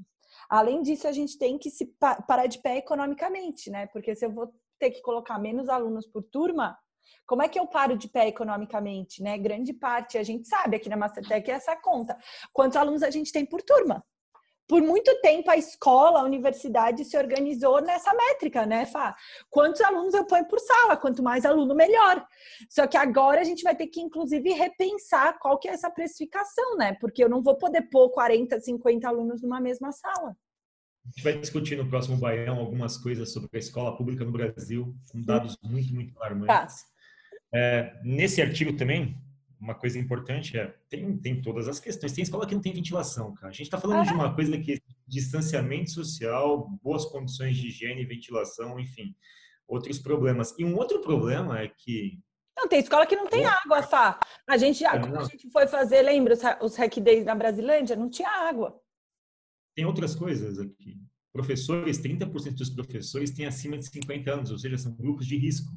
[0.51, 1.85] Além disso, a gente tem que se
[2.27, 3.87] parar de pé economicamente, né?
[3.87, 6.77] Porque se eu vou ter que colocar menos alunos por turma,
[7.25, 9.37] como é que eu paro de pé economicamente, né?
[9.37, 12.17] Grande parte, a gente sabe aqui na Mastertech é essa conta.
[12.51, 14.03] Quantos alunos a gente tem por turma?
[14.71, 19.13] Por muito tempo a escola, a universidade se organizou nessa métrica, né, Fá?
[19.49, 20.95] Quantos alunos eu ponho por sala?
[20.95, 22.25] Quanto mais aluno, melhor.
[22.69, 26.77] Só que agora a gente vai ter que, inclusive, repensar qual que é essa precificação,
[26.77, 26.95] né?
[27.01, 30.29] Porque eu não vou poder pôr 40, 50 alunos numa mesma sala.
[31.03, 34.95] A gente vai discutir no próximo Baião algumas coisas sobre a escola pública no Brasil,
[35.11, 36.47] com dados muito, muito alarmantes.
[36.47, 36.87] Tá.
[37.53, 39.21] É, nesse artigo também,
[39.61, 42.11] uma coisa importante é, tem, tem todas as questões.
[42.11, 43.49] Tem escola que não tem ventilação, cara.
[43.49, 48.03] A gente está falando de uma coisa que é distanciamento social, boas condições de higiene,
[48.03, 49.15] ventilação, enfim,
[49.67, 50.55] outros problemas.
[50.57, 52.19] E um outro problema é que
[52.57, 54.19] não, tem escola que não tem água, Fá.
[54.47, 57.95] A gente, é, quando a gente foi fazer, lembra os, os Hack Days na Brasilândia?
[57.95, 58.79] Não tinha água.
[59.75, 60.99] Tem outras coisas aqui.
[61.31, 65.71] Professores, 30% dos professores têm acima de 50 anos, ou seja, são grupos de risco,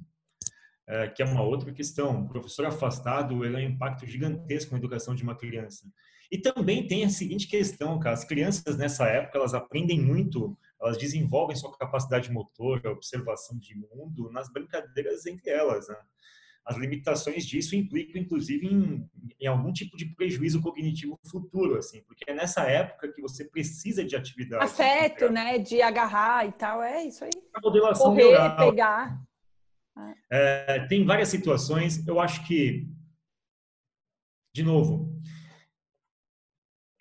[0.87, 2.23] é, que é uma outra questão.
[2.23, 5.87] O professor afastado ele é um impacto gigantesco na educação de uma criança.
[6.31, 10.99] E também tem a seguinte questão, cara, as crianças nessa época, elas aprendem muito, elas
[10.99, 15.97] desenvolvem sua capacidade motora, observação de mundo nas brincadeiras entre elas, né?
[16.65, 19.07] as limitações disso implicam, inclusive, em,
[19.39, 24.03] em, algum tipo de prejuízo cognitivo futuro, assim, porque é nessa época que você precisa
[24.03, 24.65] de atividade.
[24.65, 25.59] Afeto, né?
[25.59, 27.31] De agarrar e tal, é isso aí.
[27.53, 28.71] A modelação Correr, neural.
[28.71, 29.23] pegar.
[30.31, 32.89] É, tem várias situações, eu acho que,
[34.53, 35.15] de novo,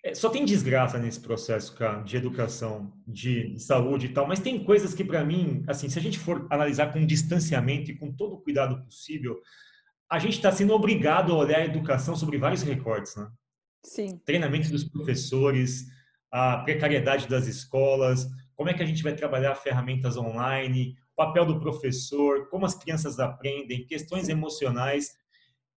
[0.04, 4.62] é, só tem desgraça nesse processo, cara, de educação, de saúde e tal, mas tem
[4.62, 8.34] coisas que, para mim, assim, se a gente for analisar com distanciamento e com todo
[8.34, 9.40] o cuidado possível,
[10.10, 13.28] a gente está sendo obrigado a olhar a educação sobre vários recortes, né?
[13.82, 14.18] Sim.
[14.24, 15.86] Treinamento dos professores,
[16.30, 21.60] a precariedade das escolas, como é que a gente vai trabalhar ferramentas online, papel do
[21.60, 25.16] professor, como as crianças aprendem, questões emocionais.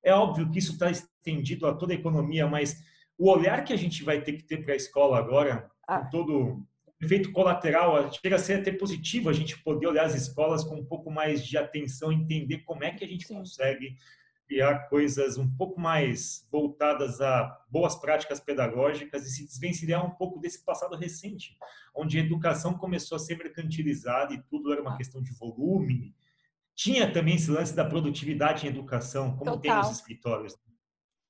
[0.04, 2.78] É óbvio que isso está estendido a toda a economia, mas
[3.18, 6.00] o olhar que a gente vai ter que ter para a escola agora, ah.
[6.00, 6.68] com todo
[7.02, 10.86] efeito colateral, chega a ser até positivo a gente poder olhar as escolas com um
[10.86, 13.36] pouco mais de atenção, entender como é que a gente Sim.
[13.36, 13.96] consegue
[14.48, 20.40] criar coisas um pouco mais voltadas a boas práticas pedagógicas e se desvencilhar um pouco
[20.40, 21.58] desse passado recente,
[21.94, 24.98] onde a educação começou a ser mercantilizada e tudo era uma ah.
[24.98, 26.16] questão de volume.
[26.74, 29.60] Tinha também esse lance da produtividade em educação, como Total.
[29.60, 30.56] tem nos escritórios.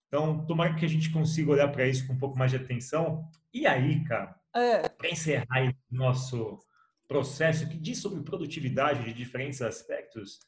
[0.08, 3.30] Então, tomara que a gente consiga olhar para isso com um pouco mais de atenção.
[3.53, 4.88] E aí, cara, é.
[4.88, 6.60] para encerrar o nosso
[7.08, 10.39] processo que diz sobre produtividade de diferentes aspectos,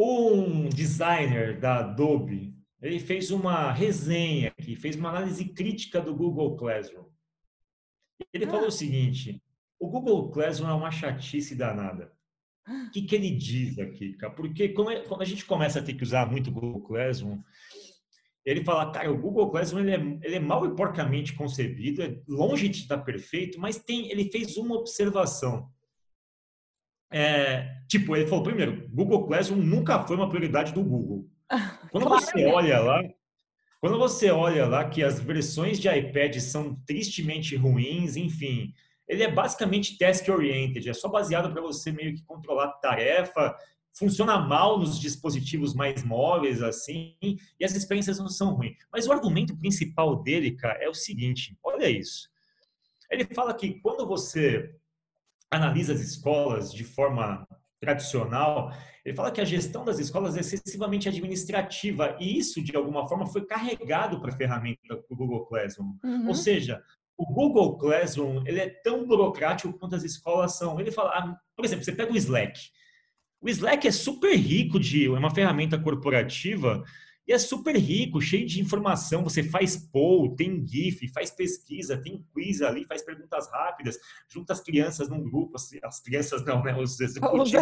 [0.00, 6.56] um designer da Adobe, ele fez uma resenha aqui, fez uma análise crítica do Google
[6.56, 7.04] Classroom.
[8.32, 8.50] Ele ah.
[8.50, 9.42] falou o seguinte:
[9.78, 12.12] o Google Classroom é uma chatice danada.
[12.66, 14.32] O que, que ele diz aqui, cara?
[14.32, 17.42] Porque é, quando a gente começa a ter que usar muito o Google Classroom,
[18.44, 22.20] ele fala, cara, o Google Classroom ele é, ele é mal e porcamente concebido, é
[22.28, 25.68] longe de estar perfeito, mas tem, ele fez uma observação.
[27.12, 31.28] É, tipo, ele falou, primeiro, Google Classroom nunca foi uma prioridade do Google.
[31.90, 33.02] Quando você olha lá,
[33.80, 38.74] quando você olha lá que as versões de iPad são tristemente ruins, enfim,
[39.08, 43.56] ele é basicamente task oriented, é só baseado para você meio que controlar tarefa
[43.92, 48.76] funciona mal nos dispositivos mais móveis, assim, e as experiências não são ruins.
[48.92, 52.28] Mas o argumento principal dele, cara, é o seguinte: olha isso.
[53.10, 54.74] Ele fala que quando você
[55.50, 57.46] analisa as escolas de forma
[57.80, 58.72] tradicional,
[59.04, 63.26] ele fala que a gestão das escolas é excessivamente administrativa e isso, de alguma forma,
[63.26, 65.96] foi carregado para a ferramenta do Google Classroom.
[66.04, 66.28] Uhum.
[66.28, 66.82] Ou seja,
[67.16, 70.78] o Google Classroom ele é tão burocrático quanto as escolas são.
[70.78, 72.60] Ele fala, ah, por exemplo, você pega o Slack.
[73.40, 76.84] O Slack é super rico de, é uma ferramenta corporativa
[77.30, 79.22] e é super rico, cheio de informação.
[79.22, 83.96] Você faz poll, tem GIF, faz pesquisa, tem quiz ali, faz perguntas rápidas,
[84.28, 86.76] junta as crianças num grupo, as crianças não, né?
[86.76, 87.52] Os executivos.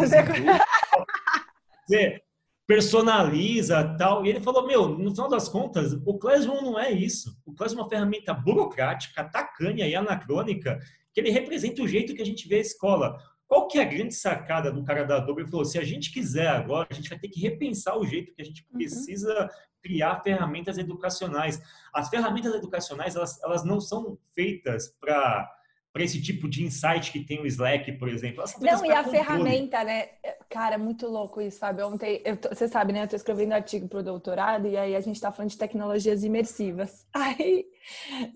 [1.86, 2.22] Você
[2.66, 4.24] personaliza tal.
[4.24, 7.38] E ele falou: Meu, no final das contas, o Classroom não é isso.
[7.44, 10.80] O Classroom é uma ferramenta burocrática, tacanha e anacrônica,
[11.12, 13.18] que ele representa o jeito que a gente vê a escola.
[13.48, 15.40] Qual que é a grande sacada do cara da Adobe?
[15.40, 18.34] Ele falou, se a gente quiser agora, a gente vai ter que repensar o jeito
[18.34, 18.78] que a gente uhum.
[18.78, 19.48] precisa uhum.
[19.82, 21.58] criar ferramentas educacionais.
[21.94, 25.50] As ferramentas educacionais, elas, elas não são feitas para
[25.98, 28.44] para esse tipo de insight que tem o Slack, por exemplo.
[28.60, 29.18] Não, e a controle.
[29.18, 30.10] ferramenta, né?
[30.48, 31.82] Cara, é muito louco isso, sabe?
[31.82, 33.02] Ontem, eu tô, você sabe, né?
[33.02, 36.22] Eu tô escrevendo artigo para o doutorado e aí a gente tá falando de tecnologias
[36.22, 37.04] imersivas.
[37.12, 37.66] Aí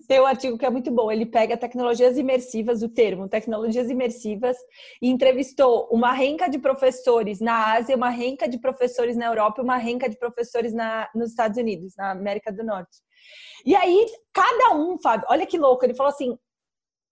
[0.07, 1.09] tem um artigo que é muito bom.
[1.09, 4.57] Ele pega tecnologias imersivas, o termo tecnologias imersivas,
[5.01, 9.63] e entrevistou uma renca de professores na Ásia, uma renca de professores na Europa e
[9.63, 12.97] uma renca de professores na, nos Estados Unidos, na América do Norte.
[13.65, 16.37] E aí, cada um, Fábio, olha que louco, ele falou assim: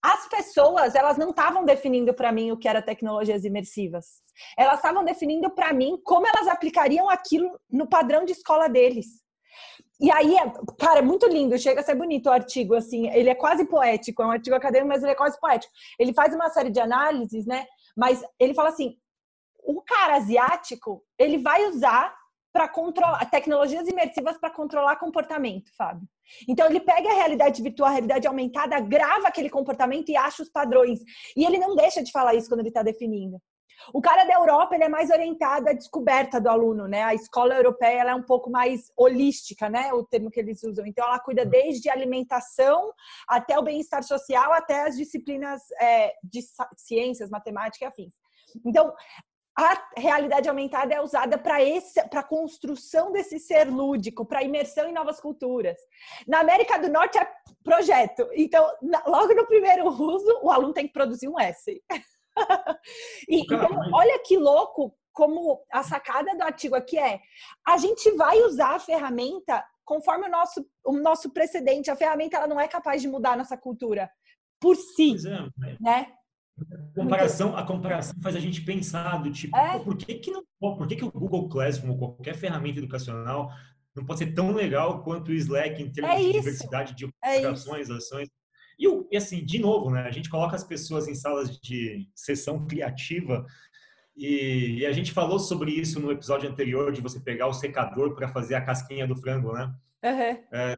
[0.01, 4.21] as pessoas elas não estavam definindo para mim o que era tecnologias imersivas.
[4.57, 9.21] Elas estavam definindo para mim como elas aplicariam aquilo no padrão de escola deles.
[9.99, 10.35] E aí,
[10.79, 14.23] cara, é muito lindo, chega a ser bonito o artigo, assim, ele é quase poético,
[14.23, 15.71] é um artigo acadêmico, mas ele é quase poético.
[15.99, 17.67] Ele faz uma série de análises, né?
[17.95, 18.97] Mas ele fala assim:
[19.63, 22.15] o cara asiático, ele vai usar
[22.51, 26.07] para controlar tecnologias imersivas para controlar comportamento, Fábio.
[26.47, 30.49] Então ele pega a realidade virtual, a realidade aumentada, grava aquele comportamento e acha os
[30.49, 30.99] padrões.
[31.35, 33.41] E ele não deixa de falar isso quando ele está definindo.
[33.93, 37.03] O cara da Europa ele é mais orientado à descoberta do aluno, né?
[37.03, 39.91] A escola europeia ela é um pouco mais holística, né?
[39.93, 40.85] O termo que eles usam.
[40.85, 42.93] Então ela cuida desde alimentação
[43.27, 46.41] até o bem-estar social, até as disciplinas é, de
[46.77, 48.13] ciências, matemática e afins.
[48.65, 48.93] Então,
[49.57, 54.93] a realidade aumentada é usada para esse para construção desse ser lúdico, para imersão em
[54.93, 55.77] novas culturas.
[56.27, 57.29] Na América do Norte é
[57.63, 58.29] projeto.
[58.33, 61.81] Então, na, logo no primeiro uso, o aluno tem que produzir um essay.
[63.27, 67.19] e, então, olha que louco como a sacada do artigo aqui é:
[67.67, 71.91] a gente vai usar a ferramenta conforme o nosso, o nosso precedente.
[71.91, 74.09] A ferramenta ela não é capaz de mudar a nossa cultura
[74.61, 76.13] por si, é, né?
[76.59, 79.79] A comparação, a comparação faz a gente pensar do tipo, é.
[79.79, 83.51] por que que não, por que que o Google Classroom ou qualquer ferramenta educacional
[83.95, 87.37] não pode ser tão legal quanto o Slack em termos é de diversidade de é
[87.37, 88.29] operações, é ações?
[88.77, 92.65] E, e, assim, de novo, né, a gente coloca as pessoas em salas de sessão
[92.65, 93.45] criativa
[94.15, 98.15] e, e a gente falou sobre isso no episódio anterior de você pegar o secador
[98.15, 99.73] para fazer a casquinha do frango, né?
[100.03, 100.43] Uhum.
[100.51, 100.77] É,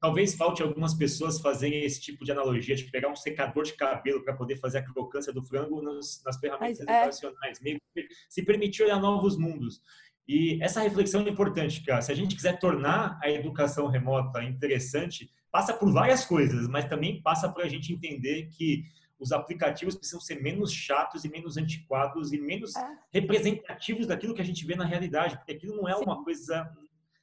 [0.00, 4.22] Talvez falte algumas pessoas fazerem esse tipo de analogia, de pegar um secador de cabelo
[4.22, 7.00] para poder fazer a crocância do frango nas, nas ferramentas Mas, é.
[7.00, 7.80] educacionais, meio
[8.28, 9.80] se permitir olhar novos mundos.
[10.28, 12.02] E essa reflexão é importante, cara.
[12.02, 17.22] Se a gente quiser tornar a educação remota interessante, passa por várias coisas, mas também
[17.22, 18.84] passa para a gente entender que
[19.18, 22.98] os aplicativos precisam ser menos chatos e menos antiquados e menos é.
[23.12, 26.04] representativos daquilo que a gente vê na realidade, porque aquilo não é Sim.
[26.04, 26.70] uma coisa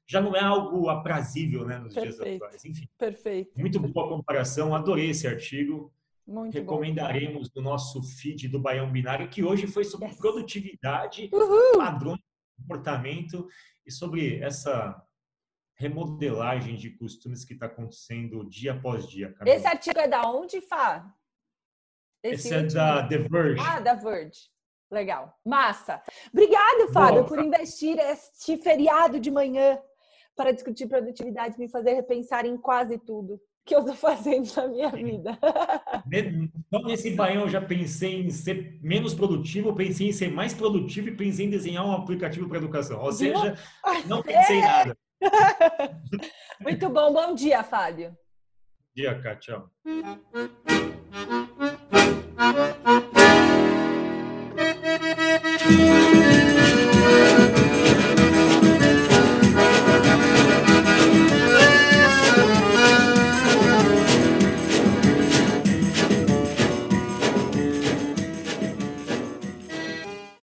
[0.07, 2.23] já não é algo aprazível né, nos Perfeito.
[2.23, 2.65] dias atuais.
[2.65, 3.59] Enfim, Perfeito.
[3.59, 5.93] muito boa comparação, adorei esse artigo.
[6.25, 7.61] Muito Recomendaremos bom.
[7.61, 10.17] no nosso feed do Baião Binário, que hoje foi sobre yes.
[10.17, 11.77] produtividade, Uhul.
[11.77, 13.47] padrões de comportamento
[13.85, 15.01] e sobre essa
[15.75, 19.33] remodelagem de costumes que está acontecendo dia após dia.
[19.33, 19.55] Camila.
[19.55, 21.13] Esse artigo é da onde, Fá?
[22.23, 23.61] Esse, Esse é da The Verge.
[23.61, 24.49] Ah, da Verge.
[24.89, 25.37] Legal.
[25.43, 26.01] Massa.
[26.31, 29.77] Obrigado, Fábio, por investir este feriado de manhã
[30.35, 34.89] para discutir produtividade, me fazer repensar em quase tudo que eu estou fazendo na minha
[34.89, 35.37] vida.
[36.85, 41.15] Nesse baião eu já pensei em ser menos produtivo, pensei em ser mais produtivo e
[41.15, 43.01] pensei em desenhar um aplicativo para educação.
[43.01, 43.57] Ou seja,
[44.05, 44.97] não pensei em nada.
[46.59, 47.13] Muito bom.
[47.13, 48.09] Bom dia, Fábio.
[48.09, 48.15] Bom
[48.95, 49.63] dia, Kátia.